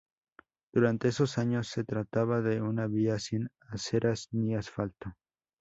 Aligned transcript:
Durante 0.73 1.09
esos 1.09 1.37
años 1.37 1.67
se 1.67 1.83
trataba 1.83 2.41
de 2.41 2.59
una 2.59 2.87
vía 2.87 3.19
sin 3.19 3.49
aceras 3.69 4.29
ni 4.31 4.55
asfalto. 4.55 5.13